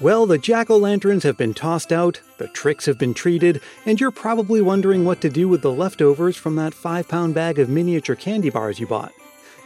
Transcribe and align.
Well, 0.00 0.24
the 0.24 0.38
jack 0.38 0.70
o' 0.70 0.78
lanterns 0.78 1.24
have 1.24 1.36
been 1.36 1.52
tossed 1.52 1.92
out, 1.92 2.22
the 2.38 2.48
tricks 2.48 2.86
have 2.86 2.96
been 2.96 3.12
treated, 3.12 3.60
and 3.84 4.00
you're 4.00 4.10
probably 4.10 4.62
wondering 4.62 5.04
what 5.04 5.20
to 5.20 5.28
do 5.28 5.46
with 5.46 5.60
the 5.60 5.70
leftovers 5.70 6.38
from 6.38 6.56
that 6.56 6.72
five 6.72 7.06
pound 7.06 7.34
bag 7.34 7.58
of 7.58 7.68
miniature 7.68 8.16
candy 8.16 8.48
bars 8.48 8.80
you 8.80 8.86
bought. 8.86 9.12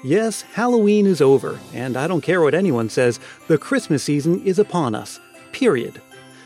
Yes, 0.02 0.42
Halloween 0.42 1.06
is 1.06 1.20
over, 1.20 1.60
and 1.72 1.96
I 1.96 2.08
don't 2.08 2.20
care 2.20 2.40
what 2.40 2.52
anyone 2.52 2.88
says, 2.88 3.20
the 3.46 3.58
Christmas 3.58 4.02
season 4.02 4.42
is 4.44 4.58
upon 4.58 4.96
us. 4.96 5.20
Period. 5.52 6.02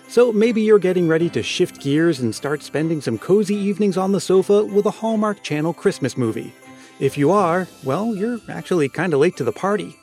So 0.07 0.33
maybe 0.33 0.61
you're 0.61 0.79
getting 0.79 1.09
ready 1.09 1.31
to 1.31 1.43
shift 1.43 1.81
gears 1.81 2.21
and 2.21 2.35
start 2.35 2.63
spending 2.63 3.01
some 3.01 3.17
cozy 3.17 3.57
evenings 3.57 3.97
on 3.97 4.13
the 4.13 4.21
sofa 4.21 4.67
with 4.67 4.85
a 4.85 4.91
Hallmark 4.91 5.43
Channel 5.43 5.73
Christmas 5.73 6.15
movie. 6.15 6.53
If 7.01 7.17
you 7.17 7.31
are, 7.31 7.67
well, 7.85 8.15
you're 8.15 8.41
actually 8.51 8.91
kind 8.91 9.15
of 9.15 9.21
late 9.21 9.39
to 9.39 9.45
the 9.45 9.53
party. 9.53 9.97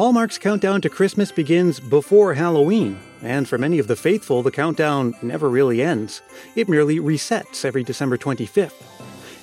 Hallmark's 0.00 0.38
countdown 0.38 0.80
to 0.80 0.88
Christmas 0.88 1.30
begins 1.30 1.78
before 1.78 2.32
Halloween, 2.32 2.98
and 3.20 3.46
for 3.46 3.58
many 3.58 3.78
of 3.78 3.86
the 3.86 3.94
faithful, 3.94 4.42
the 4.42 4.50
countdown 4.50 5.14
never 5.20 5.50
really 5.50 5.82
ends. 5.82 6.22
It 6.56 6.70
merely 6.70 6.98
resets 6.98 7.66
every 7.66 7.82
December 7.82 8.16
25th. 8.16 8.82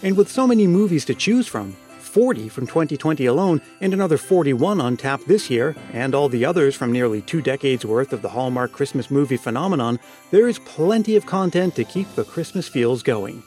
And 0.01 0.17
with 0.17 0.31
so 0.31 0.47
many 0.47 0.65
movies 0.65 1.05
to 1.05 1.13
choose 1.13 1.47
from, 1.47 1.73
40 1.99 2.49
from 2.49 2.65
2020 2.65 3.27
alone, 3.27 3.61
and 3.81 3.93
another 3.93 4.17
41 4.17 4.81
on 4.81 4.97
tap 4.97 5.21
this 5.27 5.51
year, 5.51 5.75
and 5.93 6.15
all 6.15 6.27
the 6.27 6.43
others 6.43 6.73
from 6.73 6.91
nearly 6.91 7.21
two 7.21 7.43
decades 7.43 7.85
worth 7.85 8.11
of 8.11 8.23
the 8.23 8.29
Hallmark 8.29 8.71
Christmas 8.71 9.11
movie 9.11 9.37
phenomenon, 9.37 9.99
there 10.31 10.47
is 10.47 10.57
plenty 10.57 11.15
of 11.15 11.27
content 11.27 11.75
to 11.75 11.83
keep 11.83 12.11
the 12.15 12.23
Christmas 12.23 12.67
feels 12.67 13.03
going. 13.03 13.43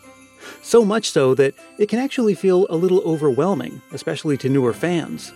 So 0.62 0.84
much 0.84 1.10
so 1.10 1.34
that 1.34 1.54
it 1.77 1.88
can 1.88 1.98
actually 1.98 2.37
feel 2.37 2.68
a 2.70 2.77
little 2.77 3.01
overwhelming, 3.01 3.82
especially 3.90 4.37
to 4.38 4.48
newer 4.48 4.73
fans. 4.73 5.32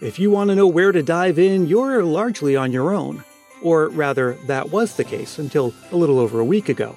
If 0.00 0.20
you 0.20 0.30
want 0.30 0.50
to 0.50 0.54
know 0.54 0.68
where 0.68 0.92
to 0.92 1.02
dive 1.02 1.40
in, 1.40 1.66
you're 1.66 2.04
largely 2.04 2.54
on 2.54 2.70
your 2.70 2.94
own. 2.94 3.24
Or 3.60 3.88
rather, 3.88 4.34
that 4.46 4.70
was 4.70 4.94
the 4.94 5.02
case 5.02 5.40
until 5.40 5.74
a 5.90 5.96
little 5.96 6.20
over 6.20 6.38
a 6.38 6.44
week 6.44 6.68
ago. 6.68 6.96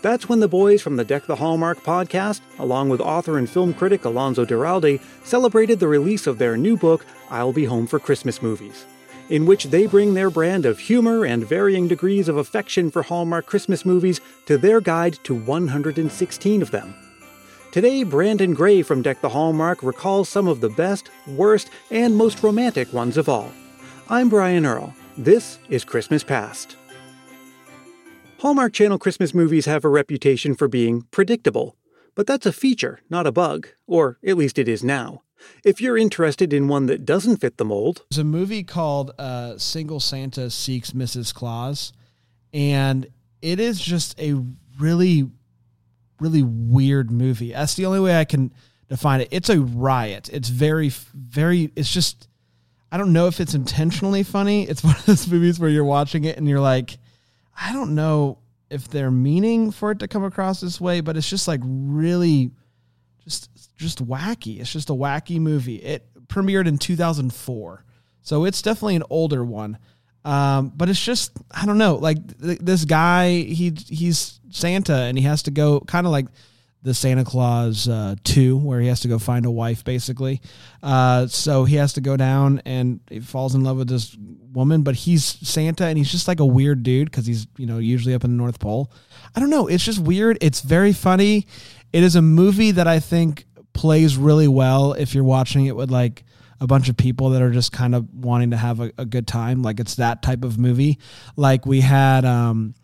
That's 0.00 0.26
when 0.26 0.40
the 0.40 0.48
boys 0.48 0.80
from 0.80 0.96
the 0.96 1.04
Deck 1.04 1.26
the 1.26 1.36
Hallmark 1.36 1.82
podcast, 1.82 2.40
along 2.58 2.88
with 2.88 3.02
author 3.02 3.36
and 3.36 3.48
film 3.48 3.74
critic 3.74 4.06
Alonso 4.06 4.46
Duralde, 4.46 5.02
celebrated 5.22 5.80
the 5.80 5.88
release 5.88 6.26
of 6.26 6.38
their 6.38 6.56
new 6.56 6.78
book, 6.78 7.04
I'll 7.28 7.52
Be 7.52 7.66
Home 7.66 7.86
for 7.86 7.98
Christmas 7.98 8.40
Movies, 8.40 8.86
in 9.28 9.44
which 9.44 9.64
they 9.64 9.86
bring 9.86 10.14
their 10.14 10.30
brand 10.30 10.64
of 10.64 10.78
humor 10.78 11.26
and 11.26 11.46
varying 11.46 11.88
degrees 11.88 12.26
of 12.26 12.38
affection 12.38 12.90
for 12.90 13.02
Hallmark 13.02 13.44
Christmas 13.44 13.84
movies 13.84 14.18
to 14.46 14.56
their 14.56 14.80
guide 14.80 15.18
to 15.24 15.34
116 15.34 16.62
of 16.62 16.70
them. 16.70 16.94
Today, 17.72 18.02
Brandon 18.02 18.52
Gray 18.52 18.82
from 18.82 19.00
Deck 19.00 19.20
the 19.20 19.28
Hallmark 19.28 19.84
recalls 19.84 20.28
some 20.28 20.48
of 20.48 20.60
the 20.60 20.70
best, 20.70 21.08
worst, 21.28 21.70
and 21.88 22.16
most 22.16 22.42
romantic 22.42 22.92
ones 22.92 23.16
of 23.16 23.28
all. 23.28 23.52
I'm 24.08 24.28
Brian 24.28 24.66
Earl. 24.66 24.92
This 25.16 25.60
is 25.68 25.84
Christmas 25.84 26.24
Past. 26.24 26.76
Hallmark 28.40 28.72
Channel 28.72 28.98
Christmas 28.98 29.32
movies 29.32 29.66
have 29.66 29.84
a 29.84 29.88
reputation 29.88 30.56
for 30.56 30.66
being 30.66 31.02
predictable, 31.12 31.76
but 32.16 32.26
that's 32.26 32.44
a 32.44 32.52
feature, 32.52 33.02
not 33.08 33.28
a 33.28 33.30
bug, 33.30 33.68
or 33.86 34.18
at 34.26 34.36
least 34.36 34.58
it 34.58 34.66
is 34.66 34.82
now. 34.82 35.22
If 35.64 35.80
you're 35.80 35.96
interested 35.96 36.52
in 36.52 36.66
one 36.66 36.86
that 36.86 37.04
doesn't 37.04 37.36
fit 37.36 37.56
the 37.56 37.64
mold, 37.64 38.04
there's 38.10 38.18
a 38.18 38.24
movie 38.24 38.64
called 38.64 39.12
uh, 39.16 39.58
Single 39.58 40.00
Santa 40.00 40.50
Seeks 40.50 40.90
Mrs. 40.90 41.32
Claus, 41.32 41.92
and 42.52 43.06
it 43.40 43.60
is 43.60 43.80
just 43.80 44.20
a 44.20 44.42
really 44.76 45.30
really 46.20 46.42
weird 46.42 47.10
movie. 47.10 47.52
That's 47.52 47.74
the 47.74 47.86
only 47.86 48.00
way 48.00 48.18
I 48.18 48.24
can 48.24 48.52
define 48.88 49.20
it. 49.20 49.28
It's 49.30 49.48
a 49.48 49.60
riot. 49.60 50.28
It's 50.32 50.48
very, 50.48 50.88
very, 50.88 51.72
it's 51.76 51.92
just, 51.92 52.28
I 52.92 52.96
don't 52.96 53.12
know 53.12 53.26
if 53.26 53.40
it's 53.40 53.54
intentionally 53.54 54.22
funny. 54.22 54.64
It's 54.68 54.84
one 54.84 54.96
of 54.96 55.06
those 55.06 55.28
movies 55.28 55.58
where 55.58 55.70
you're 55.70 55.84
watching 55.84 56.24
it 56.24 56.36
and 56.36 56.48
you're 56.48 56.60
like, 56.60 56.98
I 57.58 57.72
don't 57.72 57.94
know 57.94 58.38
if 58.70 58.88
they're 58.88 59.10
meaning 59.10 59.70
for 59.70 59.90
it 59.90 59.98
to 59.98 60.08
come 60.08 60.24
across 60.24 60.60
this 60.60 60.80
way, 60.80 61.00
but 61.00 61.16
it's 61.16 61.28
just 61.28 61.48
like 61.48 61.60
really 61.64 62.52
just 63.24 63.76
just 63.76 64.06
wacky. 64.06 64.60
It's 64.60 64.72
just 64.72 64.90
a 64.90 64.94
wacky 64.94 65.40
movie. 65.40 65.76
It 65.76 66.06
premiered 66.26 66.66
in 66.66 66.78
2004. 66.78 67.84
So 68.22 68.44
it's 68.44 68.62
definitely 68.62 68.96
an 68.96 69.04
older 69.10 69.44
one. 69.44 69.78
Um, 70.24 70.72
but 70.76 70.88
it's 70.88 71.02
just 71.02 71.32
I 71.50 71.66
don't 71.66 71.78
know, 71.78 71.94
like 71.96 72.40
th- 72.40 72.58
this 72.58 72.84
guy 72.84 73.32
he 73.40 73.72
he's 73.88 74.40
Santa 74.50 74.94
and 74.94 75.16
he 75.16 75.24
has 75.24 75.44
to 75.44 75.50
go 75.50 75.80
kind 75.80 76.06
of 76.06 76.12
like 76.12 76.26
the 76.82 76.94
Santa 76.94 77.24
Claus 77.24 77.88
uh, 77.88 78.14
2, 78.24 78.56
where 78.56 78.80
he 78.80 78.88
has 78.88 79.00
to 79.00 79.08
go 79.08 79.18
find 79.18 79.44
a 79.44 79.50
wife, 79.50 79.84
basically. 79.84 80.40
Uh, 80.82 81.26
so 81.26 81.64
he 81.64 81.76
has 81.76 81.92
to 81.94 82.00
go 82.00 82.16
down 82.16 82.62
and 82.64 83.00
he 83.10 83.20
falls 83.20 83.54
in 83.54 83.62
love 83.62 83.76
with 83.76 83.88
this 83.88 84.16
woman, 84.52 84.82
but 84.82 84.94
he's 84.94 85.24
Santa 85.24 85.84
and 85.84 85.98
he's 85.98 86.10
just 86.10 86.26
like 86.26 86.40
a 86.40 86.46
weird 86.46 86.82
dude 86.82 87.10
because 87.10 87.26
he's, 87.26 87.46
you 87.58 87.66
know, 87.66 87.78
usually 87.78 88.14
up 88.14 88.24
in 88.24 88.30
the 88.30 88.36
North 88.36 88.58
Pole. 88.58 88.90
I 89.34 89.40
don't 89.40 89.50
know. 89.50 89.66
It's 89.66 89.84
just 89.84 89.98
weird. 89.98 90.38
It's 90.40 90.62
very 90.62 90.92
funny. 90.92 91.46
It 91.92 92.02
is 92.02 92.16
a 92.16 92.22
movie 92.22 92.70
that 92.70 92.86
I 92.86 92.98
think 92.98 93.44
plays 93.74 94.16
really 94.16 94.48
well 94.48 94.94
if 94.94 95.14
you're 95.14 95.24
watching 95.24 95.66
it 95.66 95.76
with 95.76 95.90
like 95.90 96.24
a 96.60 96.66
bunch 96.66 96.88
of 96.88 96.96
people 96.96 97.30
that 97.30 97.42
are 97.42 97.50
just 97.50 97.72
kind 97.72 97.94
of 97.94 98.12
wanting 98.14 98.50
to 98.50 98.56
have 98.56 98.80
a, 98.80 98.92
a 98.98 99.04
good 99.04 99.26
time. 99.26 99.62
Like 99.62 99.80
it's 99.80 99.96
that 99.96 100.22
type 100.22 100.44
of 100.44 100.58
movie. 100.58 100.98
Like 101.36 101.66
we 101.66 101.80
had, 101.80 102.24
um, 102.24 102.74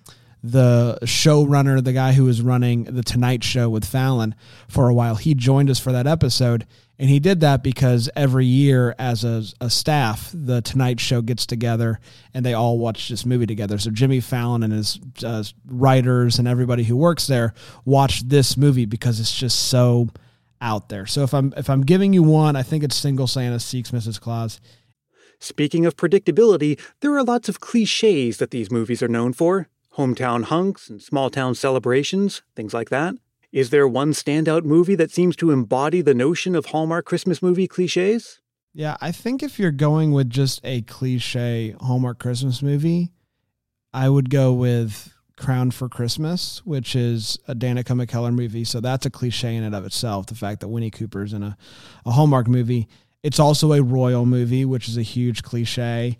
the 0.42 0.98
showrunner, 1.02 1.82
the 1.82 1.92
guy 1.92 2.12
who 2.12 2.24
was 2.24 2.40
running 2.40 2.84
the 2.84 3.02
Tonight 3.02 3.42
Show 3.42 3.68
with 3.68 3.84
Fallon 3.84 4.34
for 4.68 4.88
a 4.88 4.94
while, 4.94 5.16
he 5.16 5.34
joined 5.34 5.70
us 5.70 5.80
for 5.80 5.92
that 5.92 6.06
episode. 6.06 6.66
And 6.98 7.10
he 7.10 7.18
did 7.18 7.40
that 7.40 7.62
because 7.62 8.08
every 8.16 8.46
year, 8.46 8.94
as 8.98 9.24
a, 9.24 9.42
a, 9.60 9.68
staff, 9.68 10.30
the 10.32 10.62
Tonight 10.62 10.98
Show 10.98 11.20
gets 11.20 11.44
together 11.44 12.00
and 12.32 12.46
they 12.46 12.54
all 12.54 12.78
watch 12.78 13.08
this 13.08 13.26
movie 13.26 13.46
together. 13.46 13.76
So 13.78 13.90
Jimmy 13.90 14.20
Fallon 14.20 14.62
and 14.62 14.72
his 14.72 14.98
uh, 15.22 15.44
writers 15.66 16.38
and 16.38 16.48
everybody 16.48 16.84
who 16.84 16.96
works 16.96 17.26
there 17.26 17.52
watch 17.84 18.22
this 18.26 18.56
movie 18.56 18.86
because 18.86 19.20
it's 19.20 19.36
just 19.36 19.68
so 19.68 20.08
out 20.60 20.88
there. 20.88 21.06
So 21.06 21.22
if 21.22 21.34
I'm 21.34 21.52
if 21.56 21.68
I'm 21.68 21.82
giving 21.82 22.12
you 22.12 22.22
one, 22.22 22.56
I 22.56 22.62
think 22.62 22.84
it's 22.84 22.96
Single 22.96 23.26
Santa 23.26 23.60
Seeks 23.60 23.90
Mrs. 23.90 24.20
Claus. 24.20 24.60
Speaking 25.38 25.84
of 25.84 25.96
predictability, 25.96 26.80
there 27.00 27.14
are 27.14 27.22
lots 27.22 27.48
of 27.48 27.60
cliches 27.60 28.38
that 28.38 28.50
these 28.50 28.70
movies 28.70 29.02
are 29.02 29.08
known 29.08 29.32
for 29.32 29.68
hometown 29.96 30.44
hunks 30.44 30.88
and 30.88 31.02
small 31.02 31.30
town 31.30 31.54
celebrations, 31.54 32.42
things 32.54 32.74
like 32.74 32.90
that? 32.90 33.14
Is 33.52 33.70
there 33.70 33.88
one 33.88 34.12
standout 34.12 34.64
movie 34.64 34.94
that 34.94 35.10
seems 35.10 35.36
to 35.36 35.50
embody 35.50 36.02
the 36.02 36.14
notion 36.14 36.54
of 36.54 36.66
Hallmark 36.66 37.06
Christmas 37.06 37.42
movie 37.42 37.66
cliches? 37.66 38.40
Yeah, 38.74 38.96
I 39.00 39.12
think 39.12 39.42
if 39.42 39.58
you're 39.58 39.70
going 39.70 40.12
with 40.12 40.28
just 40.28 40.60
a 40.62 40.82
cliche 40.82 41.74
Hallmark 41.80 42.18
Christmas 42.18 42.60
movie, 42.60 43.12
I 43.94 44.10
would 44.10 44.28
go 44.28 44.52
with 44.52 45.15
Crown 45.36 45.70
for 45.70 45.88
Christmas, 45.88 46.64
which 46.64 46.96
is 46.96 47.38
a 47.46 47.54
Danica 47.54 47.94
McKellar 47.94 48.34
movie. 48.34 48.64
So 48.64 48.80
that's 48.80 49.06
a 49.06 49.10
cliche 49.10 49.54
in 49.54 49.62
and 49.62 49.74
of 49.74 49.84
itself. 49.84 50.26
The 50.26 50.34
fact 50.34 50.60
that 50.60 50.68
Winnie 50.68 50.90
Cooper's 50.90 51.32
in 51.32 51.42
a, 51.42 51.56
a 52.04 52.10
Hallmark 52.12 52.48
movie. 52.48 52.88
It's 53.22 53.38
also 53.38 53.72
a 53.72 53.82
royal 53.82 54.24
movie, 54.24 54.64
which 54.64 54.88
is 54.88 54.96
a 54.96 55.02
huge 55.02 55.42
cliche 55.42 56.16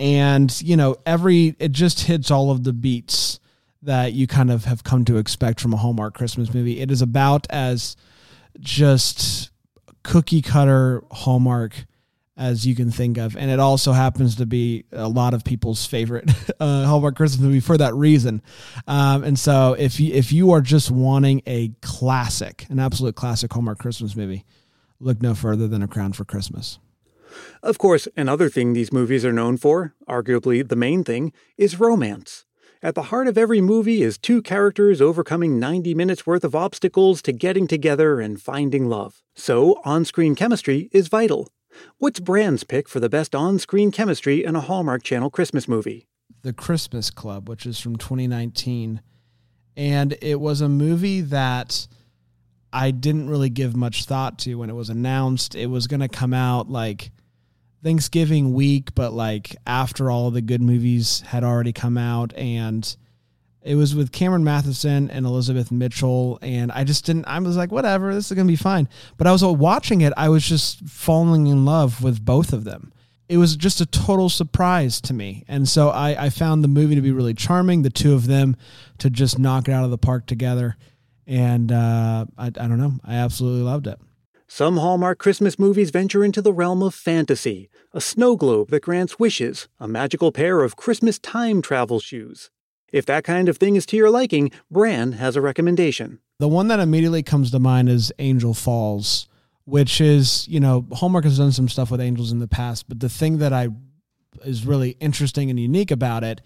and 0.00 0.60
you 0.62 0.76
know 0.76 0.96
every 1.06 1.56
it 1.58 1.72
just 1.72 2.00
hits 2.00 2.30
all 2.30 2.50
of 2.50 2.64
the 2.64 2.72
beats 2.72 3.40
that 3.82 4.12
you 4.12 4.26
kind 4.26 4.50
of 4.50 4.64
have 4.64 4.84
come 4.84 5.04
to 5.04 5.18
expect 5.18 5.60
from 5.60 5.72
a 5.72 5.76
Hallmark 5.76 6.14
Christmas 6.14 6.52
movie. 6.52 6.80
It 6.80 6.90
is 6.90 7.00
about 7.00 7.46
as 7.48 7.96
just 8.58 9.50
cookie 10.02 10.42
cutter 10.42 11.04
Hallmark 11.12 11.86
as 12.38 12.64
you 12.64 12.74
can 12.74 12.90
think 12.90 13.18
of, 13.18 13.36
and 13.36 13.50
it 13.50 13.58
also 13.58 13.92
happens 13.92 14.36
to 14.36 14.46
be 14.46 14.84
a 14.92 15.08
lot 15.08 15.34
of 15.34 15.44
people's 15.44 15.84
favorite 15.84 16.30
uh, 16.60 16.84
Hallmark 16.84 17.16
Christmas 17.16 17.40
movie 17.40 17.60
for 17.60 17.76
that 17.76 17.94
reason. 17.94 18.40
Um, 18.86 19.24
and 19.24 19.38
so, 19.38 19.74
if 19.74 19.98
you 19.98 20.14
if 20.14 20.32
you 20.32 20.52
are 20.52 20.60
just 20.60 20.90
wanting 20.90 21.42
a 21.46 21.72
classic, 21.82 22.66
an 22.70 22.78
absolute 22.78 23.16
classic 23.16 23.52
Hallmark 23.52 23.78
Christmas 23.78 24.14
movie, 24.14 24.44
look 25.00 25.20
no 25.20 25.34
further 25.34 25.66
than 25.66 25.82
A 25.82 25.88
Crown 25.88 26.12
for 26.12 26.24
Christmas. 26.24 26.78
Of 27.62 27.76
course, 27.78 28.08
another 28.16 28.48
thing 28.48 28.72
these 28.72 28.92
movies 28.92 29.24
are 29.24 29.32
known 29.32 29.56
for, 29.56 29.94
arguably 30.08 30.66
the 30.66 30.76
main 30.76 31.04
thing, 31.04 31.32
is 31.56 31.80
romance. 31.80 32.46
At 32.80 32.94
the 32.94 33.04
heart 33.04 33.26
of 33.26 33.36
every 33.36 33.60
movie 33.60 34.02
is 34.02 34.16
two 34.16 34.40
characters 34.40 35.02
overcoming 35.02 35.58
90 35.58 35.94
minutes 35.94 36.24
worth 36.24 36.44
of 36.44 36.54
obstacles 36.54 37.20
to 37.22 37.32
getting 37.32 37.66
together 37.66 38.20
and 38.20 38.40
finding 38.40 38.88
love. 38.88 39.24
So, 39.34 39.80
on 39.84 40.04
screen 40.04 40.36
chemistry 40.36 40.88
is 40.92 41.08
vital. 41.08 41.48
What's 41.98 42.20
Brand's 42.20 42.64
pick 42.64 42.88
for 42.88 43.00
the 43.00 43.08
best 43.08 43.34
on 43.34 43.58
screen 43.58 43.90
chemistry 43.90 44.44
in 44.44 44.56
a 44.56 44.60
Hallmark 44.60 45.02
Channel 45.02 45.30
Christmas 45.30 45.68
movie? 45.68 46.06
The 46.42 46.52
Christmas 46.52 47.10
Club, 47.10 47.48
which 47.48 47.66
is 47.66 47.80
from 47.80 47.96
2019. 47.96 49.00
And 49.76 50.16
it 50.20 50.40
was 50.40 50.60
a 50.60 50.68
movie 50.68 51.20
that 51.20 51.86
I 52.72 52.90
didn't 52.90 53.30
really 53.30 53.50
give 53.50 53.76
much 53.76 54.04
thought 54.04 54.38
to 54.40 54.56
when 54.56 54.70
it 54.70 54.74
was 54.74 54.90
announced. 54.90 55.54
It 55.54 55.66
was 55.66 55.86
going 55.86 56.00
to 56.00 56.08
come 56.08 56.34
out 56.34 56.70
like 56.70 57.10
Thanksgiving 57.82 58.52
week, 58.52 58.94
but 58.94 59.12
like 59.12 59.56
after 59.66 60.10
all 60.10 60.30
the 60.30 60.42
good 60.42 60.60
movies 60.60 61.20
had 61.22 61.44
already 61.44 61.72
come 61.72 61.96
out, 61.96 62.34
and 62.34 62.96
it 63.62 63.74
was 63.74 63.94
with 63.94 64.12
Cameron 64.12 64.44
Mathison 64.44 65.08
and 65.10 65.26
Elizabeth 65.26 65.70
Mitchell, 65.70 66.38
and 66.42 66.72
I 66.72 66.84
just 66.84 67.04
didn't. 67.04 67.24
I 67.26 67.38
was 67.38 67.56
like, 67.56 67.72
whatever, 67.72 68.14
this 68.14 68.30
is 68.30 68.36
gonna 68.36 68.46
be 68.46 68.56
fine. 68.56 68.88
But 69.16 69.26
I 69.26 69.32
was 69.32 69.44
watching 69.44 70.00
it, 70.00 70.12
I 70.16 70.28
was 70.28 70.46
just 70.46 70.80
falling 70.80 71.46
in 71.46 71.64
love 71.64 72.02
with 72.02 72.24
both 72.24 72.52
of 72.52 72.64
them, 72.64 72.92
it 73.28 73.36
was 73.36 73.56
just 73.56 73.80
a 73.80 73.86
total 73.86 74.28
surprise 74.28 75.00
to 75.02 75.14
me. 75.14 75.44
And 75.46 75.68
so 75.68 75.90
I, 75.90 76.24
I 76.24 76.30
found 76.30 76.64
the 76.64 76.68
movie 76.68 76.94
to 76.94 77.02
be 77.02 77.12
really 77.12 77.34
charming, 77.34 77.82
the 77.82 77.90
two 77.90 78.14
of 78.14 78.26
them 78.26 78.56
to 78.98 79.10
just 79.10 79.38
knock 79.38 79.68
it 79.68 79.72
out 79.72 79.84
of 79.84 79.90
the 79.90 79.98
park 79.98 80.26
together. 80.26 80.76
And 81.26 81.70
uh, 81.70 82.24
I, 82.38 82.46
I 82.46 82.50
don't 82.50 82.78
know, 82.78 82.94
I 83.04 83.16
absolutely 83.16 83.62
loved 83.62 83.86
it. 83.86 83.98
Some 84.50 84.78
Hallmark 84.78 85.18
Christmas 85.18 85.58
movies 85.58 85.90
venture 85.90 86.24
into 86.24 86.40
the 86.40 86.54
realm 86.54 86.82
of 86.82 86.94
fantasy 86.94 87.68
a 87.92 88.00
snow 88.00 88.36
globe 88.36 88.68
that 88.68 88.82
grants 88.82 89.18
wishes, 89.18 89.66
a 89.80 89.88
magical 89.88 90.30
pair 90.30 90.62
of 90.62 90.76
Christmas 90.76 91.18
time 91.18 91.62
travel 91.62 92.00
shoes. 92.00 92.50
If 92.92 93.06
that 93.06 93.24
kind 93.24 93.48
of 93.48 93.58
thing 93.58 93.76
is 93.76 93.86
to 93.86 93.96
your 93.96 94.10
liking, 94.10 94.50
Bran 94.70 95.12
has 95.12 95.36
a 95.36 95.40
recommendation. 95.40 96.20
The 96.38 96.48
one 96.48 96.68
that 96.68 96.80
immediately 96.80 97.22
comes 97.22 97.50
to 97.50 97.58
mind 97.58 97.88
is 97.88 98.12
Angel 98.18 98.54
Falls 98.54 99.28
which 99.68 100.00
is 100.00 100.48
you 100.48 100.58
know 100.58 100.86
Hallmark 100.92 101.24
has 101.24 101.36
done 101.36 101.52
some 101.52 101.68
stuff 101.68 101.90
with 101.90 102.00
angels 102.00 102.32
in 102.32 102.38
the 102.38 102.48
past, 102.48 102.88
but 102.88 103.00
the 103.00 103.10
thing 103.10 103.38
that 103.38 103.52
I 103.52 103.68
is 104.42 104.64
really 104.64 104.96
interesting 104.98 105.50
and 105.50 105.60
unique 105.60 105.90
about 105.90 106.24
it 106.24 106.40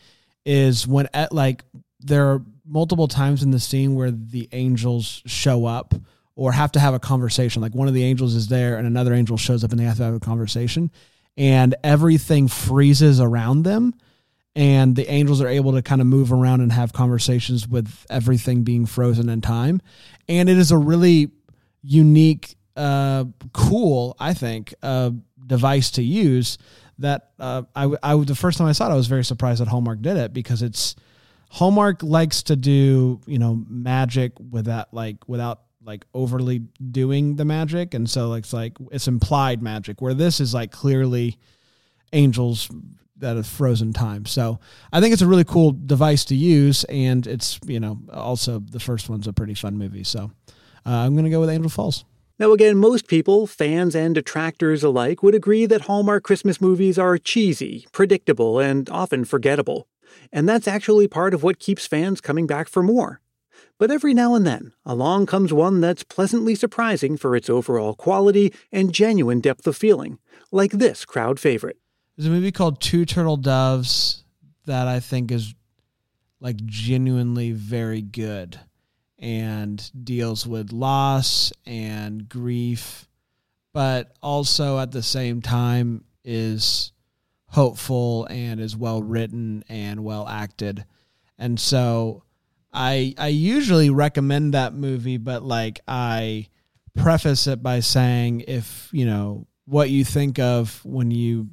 is 0.45 0.89
when 0.89 1.09
at 1.15 1.33
like 1.33 1.63
there 2.01 2.27
are 2.33 2.43
multiple 2.67 3.07
times 3.07 3.45
in 3.45 3.53
the 3.53 3.61
scene 3.61 3.95
where 3.95 4.11
the 4.11 4.49
angels 4.51 5.23
show 5.27 5.67
up 5.67 5.95
or 6.35 6.51
have 6.51 6.73
to 6.73 6.81
have 6.81 6.95
a 6.95 6.99
conversation. 6.99 7.63
Like 7.63 7.77
one 7.77 7.87
of 7.87 7.95
the 7.95 8.03
angels 8.03 8.35
is 8.35 8.49
there 8.49 8.77
and 8.77 8.89
another 8.89 9.15
angel 9.15 9.37
shows 9.37 9.63
up 9.63 9.71
and 9.71 9.79
they 9.79 9.85
have 9.85 9.99
to 9.99 10.05
have 10.05 10.15
a 10.15 10.21
conversation, 10.21 10.91
and 11.37 11.77
everything 11.85 12.49
freezes 12.49 13.21
around 13.21 13.63
them. 13.63 13.95
And 14.55 14.95
the 14.97 15.11
angels 15.11 15.41
are 15.41 15.49
able 15.49 15.73
to 15.73 15.83
kind 15.83 16.01
of 16.01 16.07
move 16.07 16.33
around 16.33 16.61
and 16.61 16.71
have 16.73 16.93
conversations 16.93 17.67
with 17.67 18.05
everything 18.11 18.65
being 18.65 18.85
frozen 18.85 19.29
in 19.31 19.41
time. 19.41 19.81
And 20.29 20.49
it 20.49 20.59
is 20.59 20.71
a 20.71 20.77
really 20.77 21.31
unique 21.83 22.57
uh, 22.77 23.25
cool, 23.53 24.17
I 24.19 24.35
think, 24.35 24.75
uh, 24.83 25.11
device 25.47 25.91
to 25.93 26.03
use. 26.03 26.59
That 26.99 27.31
uh, 27.39 27.63
I, 27.75 27.91
I 28.03 28.17
the 28.17 28.35
first 28.35 28.59
time 28.59 28.67
I 28.67 28.73
saw 28.73 28.89
it, 28.89 28.93
I 28.93 28.97
was 28.97 29.07
very 29.07 29.25
surprised 29.25 29.61
that 29.61 29.69
Hallmark 29.69 30.03
did 30.03 30.17
it 30.17 30.33
because 30.33 30.63
it's 30.63 30.95
Hallmark 31.51 32.03
likes 32.03 32.43
to 32.45 32.57
do 32.57 33.21
you 33.27 33.39
know 33.39 33.65
magic 33.69 34.33
without 34.51 34.93
like 34.95 35.29
without 35.29 35.63
like 35.85 36.05
overly 36.15 36.61
doing 36.91 37.37
the 37.37 37.45
magic, 37.45 37.95
and 37.95 38.09
so 38.09 38.35
it's 38.35 38.53
like 38.53 38.77
it's 38.91 39.09
implied 39.09 39.63
magic. 39.63 40.01
Where 40.01 40.15
this 40.15 40.39
is 40.39 40.55
like 40.55 40.71
clearly 40.71 41.39
angels 42.13 42.71
that 43.23 43.37
have 43.37 43.47
frozen 43.47 43.93
time. 43.93 44.27
So 44.27 44.61
I 44.93 45.01
think 45.01 45.13
it's 45.13 45.23
a 45.23 45.27
really 45.27 45.45
cool 45.45 45.73
device 45.73 46.25
to 46.27 46.37
use, 46.37 46.85
and 46.85 47.27
it's 47.27 47.59
you 47.67 47.81
know 47.81 47.99
also 48.13 48.61
the 48.61 48.81
first 48.81 49.09
one's 49.09 49.27
a 49.27 49.33
pretty 49.33 49.55
fun 49.55 49.79
movie. 49.79 50.05
So 50.05 50.31
uh, 50.87 50.91
I'm 50.91 51.17
gonna 51.17 51.31
go 51.31 51.41
with 51.41 51.51
Angel 51.51 51.71
Falls. 51.71 52.05
Now, 52.39 52.53
again, 52.53 52.77
most 52.79 53.07
people, 53.07 53.47
fans 53.47 53.95
and 53.95 54.15
detractors 54.15 54.83
alike, 54.83 55.23
would 55.23 55.35
agree 55.35 55.67
that 55.67 55.83
Hallmark 55.83 56.25
Christmas 56.25 56.61
movies 56.61 56.99
are 56.99 57.19
cheesy, 57.19 57.87
predictable, 57.93 58.59
and 58.59 58.89
often 58.91 59.25
forgettable. 59.25 59.87
And 60.33 60.49
that's 60.49 60.67
actually 60.67 61.07
part 61.07 61.35
of 61.35 61.43
what 61.43 61.61
keeps 61.61 61.87
fans 61.87 62.21
coming 62.21 62.47
back 62.47 62.69
for 62.69 62.83
more. 62.83 63.21
But 63.79 63.91
every 63.91 64.15
now 64.15 64.35
and 64.35 64.47
then, 64.47 64.73
along 64.85 65.27
comes 65.27 65.53
one 65.53 65.81
that's 65.81 66.05
pleasantly 66.05 66.55
surprising 66.55 67.17
for 67.17 67.37
its 67.37 67.51
overall 67.51 67.95
quality 67.95 68.53
and 68.71 68.93
genuine 68.93 69.41
depth 69.41 69.67
of 69.67 69.77
feeling, 69.77 70.19
like 70.51 70.73
this 70.73 71.05
crowd 71.05 71.39
favorite. 71.39 71.82
There's 72.23 72.31
a 72.31 72.37
movie 72.37 72.53
called 72.53 72.81
Two 72.81 73.05
Turtle 73.05 73.37
Doves 73.37 74.23
that 74.67 74.87
I 74.87 75.01
think 75.01 75.33
is 75.33 75.57
like 76.39 76.55
genuinely 76.65 77.51
very 77.51 78.01
good 78.01 78.61
and 79.19 79.91
deals 80.05 80.47
with 80.47 80.71
loss 80.73 81.53
and 81.67 82.29
grief, 82.29 83.09
but 83.73 84.15
also 84.23 84.79
at 84.79 84.93
the 84.93 85.03
same 85.03 85.43
time 85.43 86.05
is 86.23 86.93
hopeful 87.49 88.29
and 88.31 88.61
is 88.61 88.77
well 88.77 89.03
written 89.03 89.65
and 89.69 90.05
well 90.05 90.29
acted. 90.29 90.85
And 91.41 91.59
so 91.59 92.23
I 92.73 93.17
I 93.19 93.29
usually 93.29 93.91
recommend 93.91 94.55
that 94.55 94.75
movie, 94.75 95.17
but 95.17 95.43
like 95.43 95.81
I 95.89 96.47
preface 96.95 97.49
it 97.49 97.65
by 97.65 97.81
saying 97.81 98.45
if, 98.47 98.91
you 98.93 99.07
know, 99.07 99.49
what 99.65 99.91
you 99.91 100.05
think 100.05 100.39
of 100.39 100.85
when 100.85 101.11
you 101.11 101.49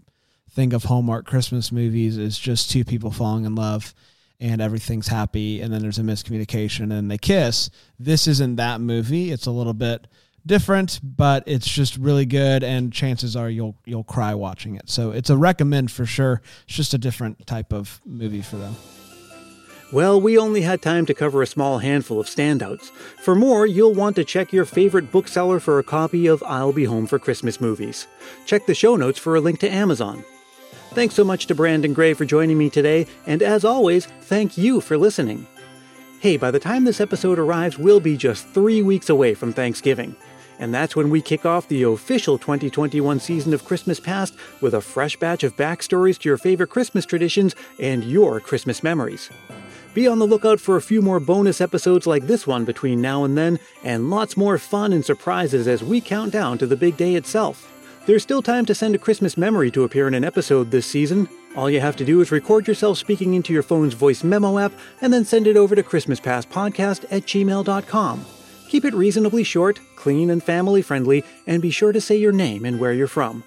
think 0.51 0.73
of 0.73 0.83
Hallmark 0.83 1.25
Christmas 1.25 1.71
movies 1.71 2.17
is 2.17 2.37
just 2.37 2.71
two 2.71 2.83
people 2.83 3.11
falling 3.11 3.45
in 3.45 3.55
love 3.55 3.93
and 4.39 4.61
everything's 4.61 5.07
happy 5.07 5.61
and 5.61 5.73
then 5.73 5.81
there's 5.81 5.99
a 5.99 6.03
miscommunication 6.03 6.91
and 6.91 7.09
they 7.09 7.17
kiss. 7.17 7.69
This 7.99 8.27
isn't 8.27 8.55
that 8.55 8.81
movie. 8.81 9.31
It's 9.31 9.45
a 9.45 9.51
little 9.51 9.73
bit 9.73 10.07
different, 10.45 10.99
but 11.03 11.43
it's 11.45 11.67
just 11.67 11.97
really 11.97 12.25
good 12.25 12.63
and 12.63 12.91
chances 12.91 13.35
are 13.35 13.49
you'll 13.49 13.75
you'll 13.85 14.03
cry 14.03 14.33
watching 14.33 14.75
it. 14.75 14.89
So 14.89 15.11
it's 15.11 15.29
a 15.29 15.37
recommend 15.37 15.91
for 15.91 16.05
sure. 16.05 16.41
It's 16.65 16.75
just 16.75 16.93
a 16.93 16.97
different 16.97 17.45
type 17.45 17.73
of 17.73 18.01
movie 18.05 18.41
for 18.41 18.57
them. 18.57 18.75
Well, 19.91 20.21
we 20.21 20.37
only 20.37 20.61
had 20.61 20.83
time 20.83 21.07
to 21.07 21.15
cover 21.15 21.41
a 21.41 21.47
small 21.47 21.79
handful 21.79 22.19
of 22.19 22.27
standouts. 22.27 22.91
For 22.91 23.33
more, 23.33 23.65
you'll 23.65 23.95
want 23.95 24.15
to 24.17 24.23
check 24.23 24.53
your 24.53 24.65
favorite 24.65 25.11
bookseller 25.11 25.59
for 25.59 25.79
a 25.79 25.83
copy 25.83 26.27
of 26.27 26.43
I'll 26.43 26.71
Be 26.71 26.85
Home 26.85 27.07
for 27.07 27.17
Christmas 27.17 27.59
movies. 27.59 28.05
Check 28.45 28.67
the 28.67 28.75
show 28.75 28.95
notes 28.95 29.17
for 29.17 29.35
a 29.35 29.41
link 29.41 29.59
to 29.61 29.69
Amazon. 29.69 30.23
Thanks 30.91 31.13
so 31.13 31.23
much 31.23 31.45
to 31.45 31.55
Brandon 31.55 31.93
Gray 31.93 32.15
for 32.15 32.25
joining 32.25 32.57
me 32.57 32.69
today, 32.69 33.05
and 33.27 33.43
as 33.43 33.63
always, 33.63 34.07
thank 34.21 34.57
you 34.57 34.81
for 34.81 34.97
listening. 34.97 35.45
Hey, 36.19 36.35
by 36.35 36.49
the 36.49 36.59
time 36.59 36.83
this 36.83 36.99
episode 36.99 37.37
arrives, 37.37 37.77
we'll 37.77 37.99
be 37.99 38.17
just 38.17 38.47
three 38.49 38.81
weeks 38.81 39.07
away 39.07 39.35
from 39.35 39.53
Thanksgiving. 39.53 40.15
And 40.57 40.73
that's 40.73 40.95
when 40.95 41.11
we 41.11 41.21
kick 41.21 41.45
off 41.45 41.67
the 41.67 41.83
official 41.83 42.39
2021 42.39 43.19
season 43.19 43.53
of 43.53 43.65
Christmas 43.65 43.99
Past 43.99 44.35
with 44.61 44.73
a 44.73 44.81
fresh 44.81 45.15
batch 45.15 45.43
of 45.43 45.55
backstories 45.55 46.17
to 46.19 46.27
your 46.27 46.39
favorite 46.39 46.71
Christmas 46.71 47.05
traditions 47.05 47.55
and 47.79 48.03
your 48.03 48.39
Christmas 48.39 48.81
memories. 48.81 49.29
Be 49.93 50.07
on 50.07 50.17
the 50.17 50.27
lookout 50.27 50.59
for 50.59 50.75
a 50.75 50.81
few 50.81 51.03
more 51.03 51.19
bonus 51.19 51.61
episodes 51.61 52.07
like 52.07 52.25
this 52.25 52.47
one 52.47 52.65
between 52.65 52.99
now 52.99 53.23
and 53.23 53.37
then, 53.37 53.59
and 53.83 54.09
lots 54.09 54.35
more 54.35 54.57
fun 54.57 54.91
and 54.91 55.05
surprises 55.05 55.67
as 55.67 55.83
we 55.83 56.01
count 56.01 56.33
down 56.33 56.57
to 56.57 56.65
the 56.65 56.75
big 56.75 56.97
day 56.97 57.13
itself. 57.13 57.78
There's 58.05 58.23
still 58.23 58.41
time 58.41 58.65
to 58.65 58.73
send 58.73 58.95
a 58.95 58.99
Christmas 58.99 59.37
memory 59.37 59.69
to 59.71 59.83
appear 59.83 60.07
in 60.07 60.13
an 60.13 60.23
episode 60.23 60.71
this 60.71 60.85
season. 60.85 61.29
All 61.55 61.69
you 61.69 61.79
have 61.79 61.95
to 61.97 62.05
do 62.05 62.21
is 62.21 62.31
record 62.31 62.67
yourself 62.67 62.97
speaking 62.97 63.33
into 63.33 63.53
your 63.53 63.63
phone's 63.63 63.93
voice 63.93 64.23
memo 64.23 64.57
app 64.57 64.71
and 65.01 65.13
then 65.13 65.25
send 65.25 65.45
it 65.47 65.57
over 65.57 65.75
to 65.75 65.83
ChristmasPastPodcast 65.83 67.05
at 67.11 67.23
gmail.com. 67.23 68.25
Keep 68.69 68.85
it 68.85 68.93
reasonably 68.93 69.43
short, 69.43 69.79
clean, 69.95 70.29
and 70.29 70.43
family 70.43 70.81
friendly, 70.81 71.23
and 71.47 71.61
be 71.61 71.71
sure 71.71 71.91
to 71.91 72.01
say 72.01 72.17
your 72.17 72.31
name 72.31 72.65
and 72.65 72.79
where 72.79 72.93
you're 72.93 73.07
from. 73.07 73.43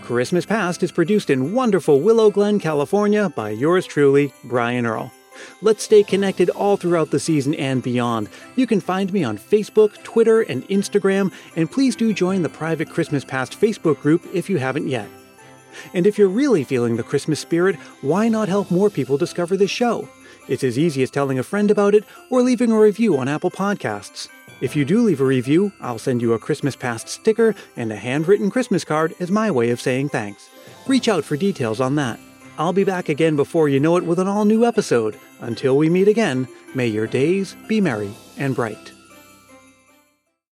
Christmas 0.00 0.46
Past 0.46 0.82
is 0.82 0.92
produced 0.92 1.30
in 1.30 1.54
wonderful 1.54 2.00
Willow 2.00 2.30
Glen, 2.30 2.58
California 2.58 3.28
by 3.28 3.50
yours 3.50 3.86
truly, 3.86 4.32
Brian 4.44 4.86
Earl. 4.86 5.12
Let's 5.60 5.84
stay 5.84 6.02
connected 6.02 6.50
all 6.50 6.76
throughout 6.76 7.10
the 7.10 7.20
season 7.20 7.54
and 7.54 7.82
beyond. 7.82 8.28
You 8.56 8.66
can 8.66 8.80
find 8.80 9.12
me 9.12 9.24
on 9.24 9.38
Facebook, 9.38 10.02
Twitter, 10.02 10.42
and 10.42 10.66
Instagram, 10.68 11.32
and 11.56 11.70
please 11.70 11.96
do 11.96 12.12
join 12.12 12.42
the 12.42 12.48
private 12.48 12.90
Christmas 12.90 13.24
Past 13.24 13.60
Facebook 13.60 14.00
group 14.00 14.26
if 14.32 14.48
you 14.50 14.58
haven't 14.58 14.88
yet. 14.88 15.08
And 15.94 16.06
if 16.06 16.18
you're 16.18 16.28
really 16.28 16.64
feeling 16.64 16.96
the 16.96 17.02
Christmas 17.02 17.40
spirit, 17.40 17.76
why 18.02 18.28
not 18.28 18.48
help 18.48 18.70
more 18.70 18.90
people 18.90 19.16
discover 19.16 19.56
this 19.56 19.70
show? 19.70 20.08
It's 20.48 20.64
as 20.64 20.78
easy 20.78 21.02
as 21.02 21.10
telling 21.10 21.38
a 21.38 21.44
friend 21.44 21.70
about 21.70 21.94
it 21.94 22.04
or 22.30 22.42
leaving 22.42 22.72
a 22.72 22.78
review 22.78 23.16
on 23.16 23.28
Apple 23.28 23.50
Podcasts. 23.50 24.28
If 24.60 24.76
you 24.76 24.84
do 24.84 25.02
leave 25.02 25.20
a 25.20 25.24
review, 25.24 25.72
I'll 25.80 25.98
send 25.98 26.22
you 26.22 26.34
a 26.34 26.38
Christmas 26.38 26.76
Past 26.76 27.08
sticker 27.08 27.54
and 27.76 27.90
a 27.90 27.96
handwritten 27.96 28.50
Christmas 28.50 28.84
card 28.84 29.14
as 29.18 29.30
my 29.30 29.50
way 29.50 29.70
of 29.70 29.80
saying 29.80 30.10
thanks. 30.10 30.48
Reach 30.86 31.08
out 31.08 31.24
for 31.24 31.36
details 31.36 31.80
on 31.80 31.96
that. 31.96 32.18
I'll 32.58 32.72
be 32.72 32.84
back 32.84 33.08
again 33.08 33.36
before 33.36 33.68
you 33.68 33.80
know 33.80 33.96
it 33.96 34.04
with 34.04 34.18
an 34.18 34.28
all 34.28 34.44
new 34.44 34.64
episode. 34.64 35.18
Until 35.40 35.76
we 35.76 35.88
meet 35.88 36.08
again, 36.08 36.46
may 36.74 36.86
your 36.86 37.06
days 37.06 37.56
be 37.66 37.80
merry 37.80 38.12
and 38.36 38.54
bright. 38.54 38.91